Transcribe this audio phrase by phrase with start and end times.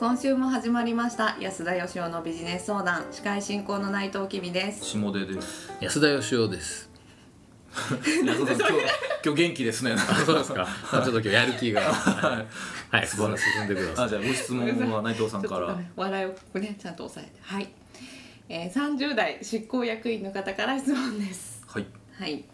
[0.00, 5.70] 今週も始まりました安田義雄のビジネス相談司会進行の内藤きみです下出です。
[5.78, 6.88] 安田義雄です。
[8.24, 8.84] 安田さん今日
[9.22, 9.92] 今日元気ですね。
[9.92, 10.66] あそうですか。
[10.90, 11.82] ちょっと今日やる気が。
[11.82, 12.46] は
[12.90, 12.96] い。
[12.96, 13.52] はい、素晴らしい。
[13.52, 14.08] 進んでくださあい。
[14.08, 15.66] じゃあご質問は内藤さんから。
[15.66, 17.68] ちょっとね笑いをねちゃんと抑えてはい、
[18.48, 21.86] えー、30代執行役員の方から質問ですはい。
[22.18, 22.44] はい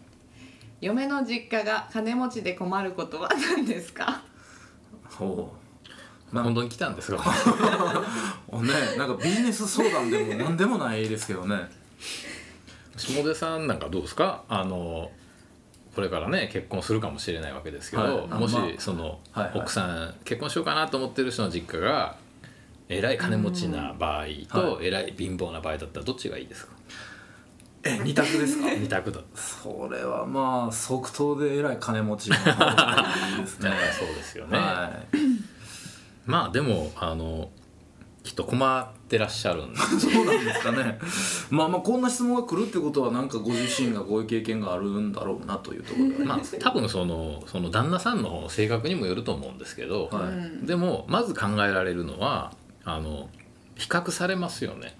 [0.81, 4.21] 嫁の実家が金持ちで困ることは何ですか？
[5.09, 5.53] ほ
[6.31, 7.17] まあ本当に来たんですが。
[8.51, 8.63] う。
[8.63, 11.69] ねなんかビジネス相談でも何でもないですけどね。
[12.97, 14.43] 下出さんなんかどうですか？
[14.49, 15.11] あの。
[15.95, 22.17] これからね結婚するかもしれないわけですけど、はいもしまあその、はいはい奥さん結婚しようかなと思ってる人の実家が
[22.87, 26.73] えらい金持ちな場合と、はえらい貧乏な場合だったらどっちがいいですか？
[27.83, 28.69] え二択ですか？
[28.77, 33.71] 二択だそれはまあ即答でえらい金持ちの方がいいですね。
[33.97, 35.17] そうですよね、はい。
[36.27, 37.49] まあでもあの
[38.23, 40.99] きっと困ってらっしゃるんで そうなんですかね。
[41.49, 46.39] まあまあこんな質問が来るってことはなんかご自身がこういう経験があるんだろうなというところでまあ。
[46.59, 52.51] 多分そのその旦那さんの性格にもよると思うんですけど、はいうんでもまず考えられるのは
[52.83, 53.29] あの
[53.75, 54.97] 比較されますよね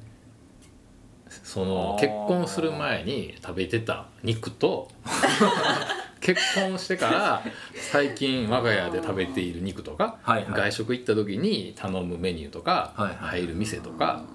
[1.44, 4.90] その結婚する前に食べてた肉と
[6.28, 7.42] 結婚してから
[7.90, 10.54] 最近我が家で食べている肉とか、はいはい。
[10.54, 13.16] 外食行った時に頼むメニューとか、はいはい。
[13.40, 14.26] 入る店とか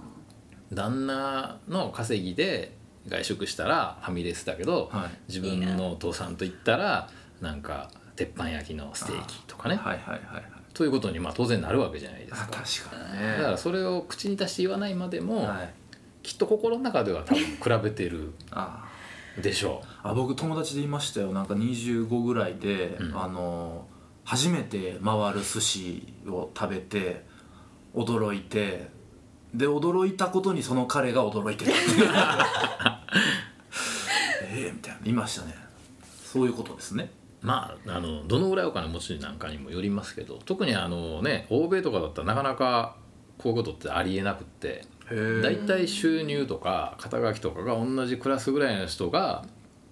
[0.73, 2.75] 旦那の稼ぎで
[3.09, 5.11] 外食したらファミレスだけど、はい。
[5.29, 7.11] 自分のお父さんと行ったら
[7.43, 9.75] なんか鉄板焼きのステーキとかね。
[9.75, 10.43] はいはいはいはい。
[10.73, 13.37] ということにまあ当然なるわけじゃないですあか確かにね。
[13.37, 15.75] だからそれを口に出して言わないまでも、はい。
[16.23, 18.89] きっと心の中では多分比べてるあ
[19.43, 21.33] でしょあ僕友達でいましたよ。
[21.33, 23.17] なんか25ぐらいで、うん。
[23.17, 23.86] あの
[24.25, 27.25] 初めて回る寿司を食べて
[27.94, 28.89] 驚いて
[29.53, 31.71] で驚いたことにその彼が驚いてた
[34.49, 35.06] ええみたいな。
[35.06, 35.56] いましたね。
[36.25, 37.10] そういうことですね。
[37.43, 42.97] うまああのどのぐらいお金持ちなんかにもよりますけど特にあのね欧米とかだったらなかなか
[43.38, 44.84] こういうことってありえなくって
[45.43, 49.44] 大体収入とか肩書きとかが同じクラスぐらいの人が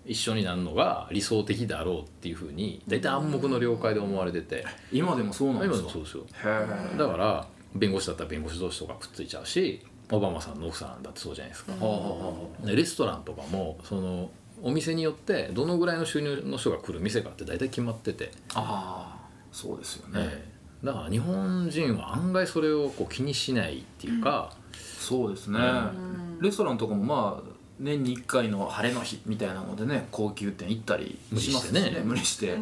[0.07, 4.65] 一緒になるのが理想的だろうっていうふうに大体暗黙の了解で思われてて。
[4.93, 5.93] 今でもそうなん今ですか？
[5.93, 6.97] でもそうですよ。
[6.99, 9.81] だから弁護士だったら弁護士同士とかくっついちゃうし
[10.11, 11.73] オバマさんの奥さんだってそうじゃないですか、
[12.65, 14.31] レストランとかもその
[14.63, 20.47] お店によってどのぐらいの収入の人が来る店かって大体決まってて、ああーそうですよね、え
[20.83, 20.87] え。
[20.87, 26.39] だから日本人は案外それをこう気にしないっていうか、そうですね、うん。
[26.41, 27.50] レストランとかもまあ
[27.81, 32.01] 年に1回の晴れの日みたいなのでね高級店行ったりしますしね。
[32.05, 32.59] 無無理して。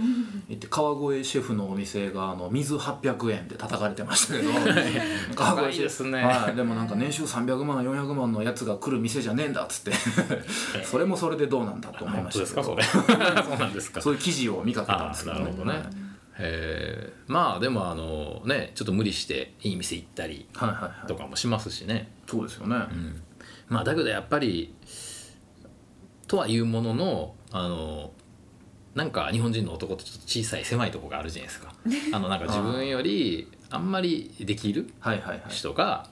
[0.49, 4.51] 行って川越シェフのお店があの水800円で叩かれてましたけど。
[5.35, 5.83] 川高い越シェフ。
[5.83, 6.23] ですね。
[6.23, 9.93] はい、でもなんか年収300万400万のやつが来る店じゃねえんだっつって。
[10.85, 12.77] それもそれでどうなんだと思いましたけど。
[12.77, 13.43] ですかそれ。
[13.43, 14.01] そうなんですか。
[14.01, 15.83] そういう記事を見かけたんあですけどあなるほどね、
[16.39, 17.33] えー。
[17.33, 21.07] まあでもあのねちょっと無理していい店行ったりはいはいはい。
[21.09, 23.23] とかもしますしね、そうですよね、うん。
[23.69, 24.75] まあだけどやっぱり
[26.29, 28.13] とはいうもののあの
[28.95, 31.73] なんか日本人の男ってちょっと小さい狭いとこがあるじゃないですか。
[32.13, 35.43] あのなんか自分よりあんまりできるはいはいはい。
[35.49, 36.09] 人が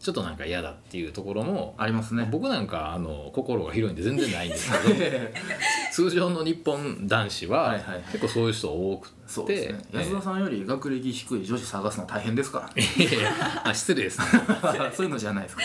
[0.00, 2.28] ちょっとなんか嫌だっていうところもありますね。
[2.30, 4.94] 僕なんかあの心が広いんで全然ないんですけど
[5.92, 7.78] 通常の日本男子は
[8.12, 9.84] 結構そういう人多くて、そうですね。
[9.92, 12.66] 安田さんより学歴低い女子探すの大変ですから。
[12.68, 14.26] ねいやいやあ失礼ですね。
[14.94, 15.62] そういうのじゃないですか、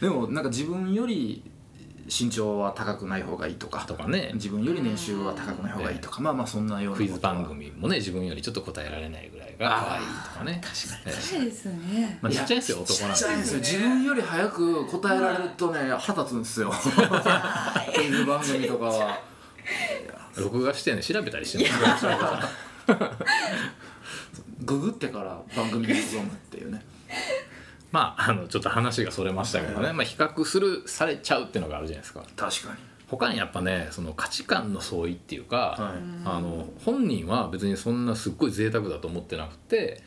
[0.00, 1.42] でもなんか自分より
[2.06, 4.30] 身長は高くない方がいいとかとかね。
[4.34, 10.60] 自分より年収は高くない方がいいとか、まあまあそんなようなクイズ番組もね自分よりちょっと答えられないぐらいが可愛いとかね。
[10.62, 11.16] 確かに。
[11.22, 12.18] そうですね。
[12.22, 16.72] まあ、ちっちゃいんですよ男ちなんてっちゃいんですよ自分より早く答えられるとね腹立つんですよ。
[17.94, 19.18] クイズ番組とかは。
[20.36, 22.06] 録画してね調べたりしてます。
[24.64, 26.84] ググってから番組に臨むっていうね
[27.92, 32.22] まああのちょっと話がそれましたけどね、まあ、比較するされちゃうっていうのがあるじゃないですか。
[32.36, 32.78] 確かに。
[33.08, 36.02] 他にやっぱねその価値観の相違っていうか、はい。
[36.24, 40.02] あの本人は別にそんなすっごい贅沢だと思ってなくて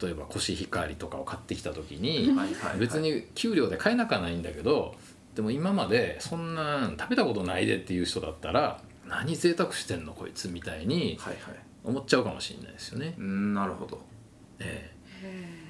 [0.00, 2.78] 例えばコシヒカリとかを買ってきた時にはいはいはい。
[2.78, 4.94] 別に給料で買えなくはないんだけど
[5.34, 11.66] でも今までそんなん食べたことないでっていう人だったら何贅沢してんのこいつみたいにはいはい。
[11.84, 13.14] 思っちゃうかもしれないですよね。
[13.16, 14.00] うんなるほど。
[14.58, 14.90] え
[15.22, 15.65] え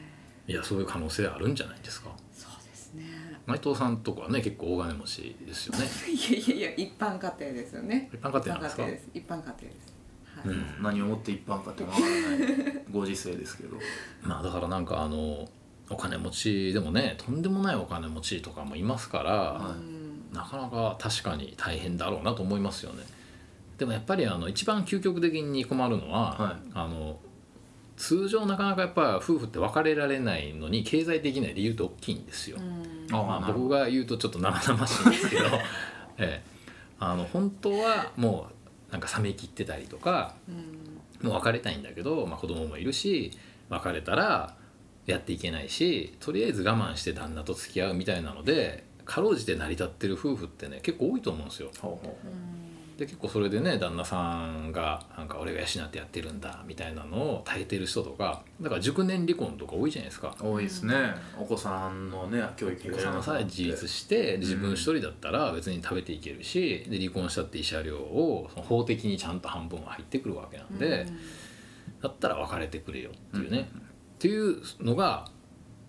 [0.48, 2.10] いやそういう可能性あるんじゃないですか？
[2.32, 3.04] そうですね。
[3.46, 5.84] 内藤さんとかはね結構大金持ちですよね。
[6.08, 8.08] いやいやいや一般家庭ですよね。
[8.12, 8.82] 一般家庭なんですか？
[8.82, 9.08] 一般家庭です。
[9.14, 9.94] 一般家庭です。
[10.36, 10.48] はい。
[10.48, 10.82] うん。
[10.82, 12.84] 何をもって一般かってわからない。
[12.92, 13.76] ご時世ですけど。
[14.22, 15.48] まあだからなんかあの
[15.90, 19.74] お金持ちでもねとんでもないお金持ちとかもいますから、は
[20.32, 20.34] い。
[20.34, 23.04] なかなか確かに大変だろうなと思いますよね。
[23.78, 26.70] でもやっぱりあの一番究極的に困るのは、はい。
[26.74, 27.18] あの
[27.96, 32.58] 通常なかなかやっぱ夫婦って別れられないのに経済的な理由って大きいんですよ。
[33.10, 35.44] あまあ、僕が言うとちょっと生々しいんですけど、
[36.18, 36.42] ええ、
[36.98, 38.48] あの本当はも
[38.88, 40.34] うなんか冷め切ってたりとか
[41.22, 43.32] もう別れたいんだけど、まあ、子供もいるし
[43.68, 44.56] 別れたら
[45.06, 51.70] やっていけないしとりあえず我慢して旦那と付き合うみたいなのでかろうじて成り立ってる夫婦ってね結構多いと思うんですよ。
[51.80, 52.18] ほうほ
[52.96, 60.34] で結構それでね旦那さんがなんか俺が養ってやってるんだみたいなのを耐えてる人とかだから熟年離婚とか多いじゃないですか。
[60.40, 60.94] う多いですね。
[61.38, 71.06] お子さんのね教育お子さんさえ自立して自分一人だったら別に食べていけるしで離婚したって慰謝料をその法的にちゃんと半分は入ってくるわけなんで、
[72.02, 73.68] だったら別れてくれよっていうね、
[74.14, 75.26] っていうのが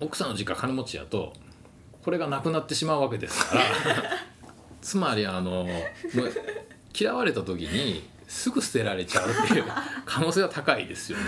[0.02, 1.32] 奥さんの実家金持ちやと
[2.04, 3.64] これがなくなってしまうわけですから。
[4.82, 5.68] つまりあの
[6.98, 9.66] 嫌われた時にすぐ捨てられちゃうっていう
[10.06, 11.24] 可能性が高いですよね。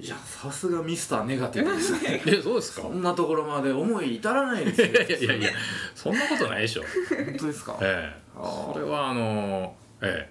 [0.00, 2.22] いやさすがミスターネガティブですね。
[2.24, 2.82] えそうですか？
[2.82, 4.86] そんなところまで思い至らないですよ。
[4.86, 5.50] いやいやいや
[5.94, 6.82] そんなことないでしょ。
[7.26, 7.76] 本当ですか？
[7.82, 8.20] ええ。
[8.36, 10.30] それはあのえ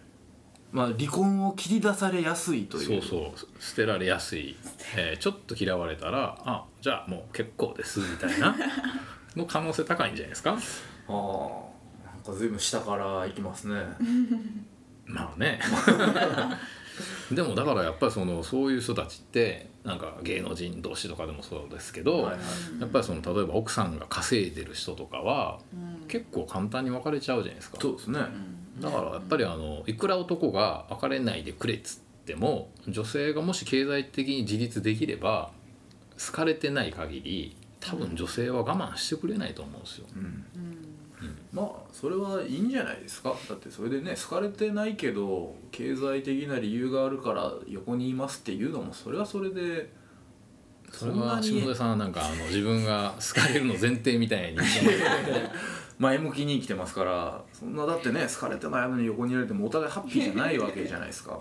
[0.71, 3.01] まあ離婚を切り出されやすいとえいう。
[3.01, 3.61] そうそう。
[3.61, 4.55] 捨てられやすい、
[4.95, 8.55] ええちょっと嫌われたらあじゃあもう結構ですみたいな。
[9.35, 10.51] の可能性高いんじゃないですか？
[10.51, 10.57] あ
[11.09, 11.76] あ
[12.27, 13.75] か随分下からいきますね。
[15.05, 15.59] まあね。
[17.31, 22.81] でもだからやっぱりそのそういう人たちってなんか芸能人同士とかでもそうですけど、はいはい。
[22.81, 25.59] やっぱりその例えば奥さんが稼いでる人とかは
[26.07, 27.77] 結構簡単に別れちゃうじゃないですか。
[27.79, 28.19] そうですね。
[28.79, 35.51] だからやっぱりあのいくら男が別れないでくれっつっても女性がもし経済的に自立できれば
[36.25, 40.07] 好かれてない限り多分女性は我慢してくれないと思うんですよ。
[40.13, 40.76] まあ
[41.99, 43.33] それはいいんじゃないですか？
[43.49, 49.91] だってそれでね好かれてないけど経済的な理由があるから横にいますっていうのもそれはそれで
[50.91, 54.57] それは下出さんはなんかあの自分が好かれるの前提みたいに
[55.99, 61.39] 前向きに生きてますからそんなだってね好かれてないのに横にいられてもお互いハッピーじゃないわけじゃないですか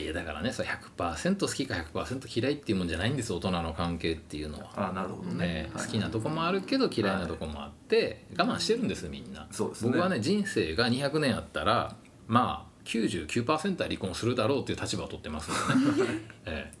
[0.00, 4.70] いやだからねそれ100%好きか100%嫌いっていうもんじゃないんです大人の関係っていうのは。
[4.76, 5.46] ああなるほどね。
[5.46, 5.86] ね、はい。
[5.86, 9.46] 好きなとこもあるけど嫌いなとこもあって、我慢してるんですみんな。
[9.50, 9.92] そうですね。
[9.92, 11.96] 僕はね人生が200年あったら
[12.26, 16.08] まあ99%は離婚するだろうっていう立場を取ってますのでね、
[16.46, 16.80] ええ。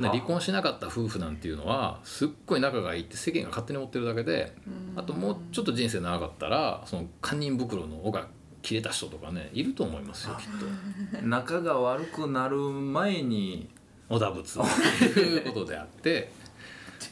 [0.00, 4.54] で離婚しなかった夫婦なんていうのはすっごい仲がいいって世間が勝手に思ってるだけで
[4.96, 8.26] あともうちょっと人生長かったらその堪忍袋の尾が
[8.62, 11.22] 切れた人とかねいると思いますよきっと。
[11.26, 13.68] 仲が悪くなる前に
[14.08, 14.58] 織田仏。
[15.14, 16.30] ということであって。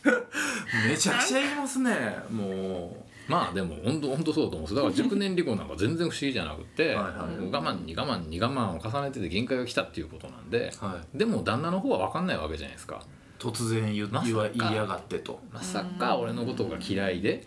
[0.88, 2.16] めちゃくちゃ言いますね。
[2.30, 13.00] もまあでも本当本当そうだと思うんですだから熟年離婚なんか全然不思議じゃなくてはいはい我慢に我慢に我慢を重ねてて限界が来たっていうことなんで、う、はい、でも旦那の方は分かんないわけじゃないですか。
[13.38, 15.40] 突然言,、言いやがってと。
[15.50, 17.46] まさか俺のことが嫌いで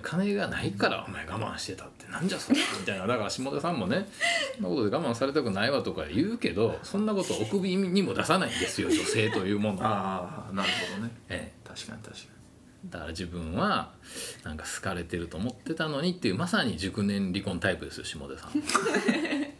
[0.00, 3.06] 金がないからお前我慢してたってなんじゃそれ みたいな。
[3.06, 4.08] だから下田さんもね
[4.54, 11.12] そんなことで我慢されたくないわとか言うけどそんなことお首にも出さないんですよ 女性というものは、ああなるほどね。
[11.28, 12.22] え確かに確か
[12.84, 13.92] え、だから自分は
[14.42, 18.58] なんか好かれてると思ってたのにっていうまさに熟年離婚タイプですよ下田さん。
[18.58, 18.62] に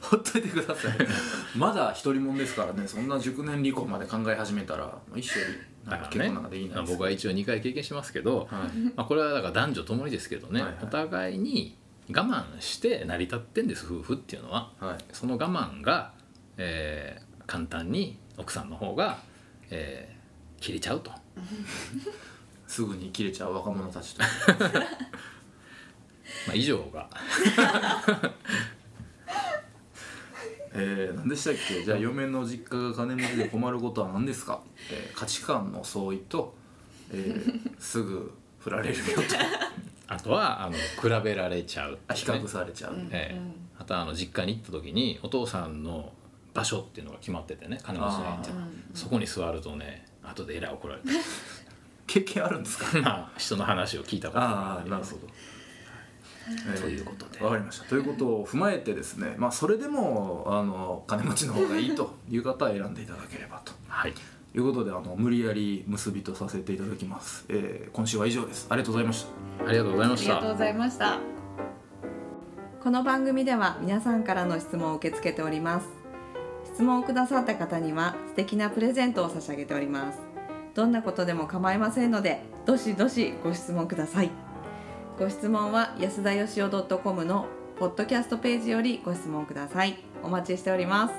[0.00, 0.94] ほっといてください。
[1.56, 6.32] まだ一人もんですからねそんな熟年離婚まで考え始めたら一緒になんかだからね。
[6.86, 8.78] 僕は一応2回経験しますけど、はい。
[8.96, 10.84] まあ、これはだから男女ともにですけどね、はいはい。
[10.84, 11.76] お互いに
[12.10, 14.70] 我慢して成り立ってんです夫婦っていうのは。
[14.80, 15.04] はい。
[15.12, 16.12] その我慢が、
[16.56, 19.18] えー簡単に奥さんの方が、
[19.70, 21.10] えー切れちゃうと。
[22.66, 24.22] すぐに切れちゃう若者たちと。
[26.46, 27.08] まあ以上が
[30.76, 31.84] えー、何でしたっけ？
[31.84, 36.54] じゃあ嫁の実家が金持ちで困ることは何ですか、えー価値観の相違と、
[37.12, 39.22] えー すぐ振られるよと。
[40.06, 43.40] あとはあの比べられちゃう、あ比較されちゃう、ええ。
[43.78, 46.12] あとはあの実家に行った時にお父さんの
[46.52, 51.00] 場所っていうのが決まっててね金持ちのいそこに座るとね後でえらい怒られ
[52.06, 52.92] 経験あるんですか？
[52.92, 55.32] た まあ人の話を聞いたことがあありますあなるほど。
[55.32, 55.63] えー
[56.80, 57.44] ということで。
[57.44, 57.84] わかりました。
[57.86, 63.72] ということを踏まえてですねまあそれでもあの金持ちの方がいいという方は選んでいただければと。
[63.88, 64.14] はい。
[64.56, 68.66] いうことであの無理やり結びとさせていただきます、えー今週は以上です。
[68.70, 69.26] ありがとうございまし
[69.58, 69.66] た。
[69.66, 70.36] ありがとうございました。
[70.36, 71.18] ありがとうございました。
[72.82, 75.88] この番組では皆さんからの質問を受け付けております。
[76.74, 80.34] 質問をくださった方には素敵なプレゼントを差し上げております。
[80.74, 84.30] どんなことでも構いませんのでどしどしご質問ください
[85.16, 87.46] ご質問は安田よしお .com の
[87.78, 89.96] ポッドキャストページよりご質問ください。
[90.24, 91.14] お待ちしております。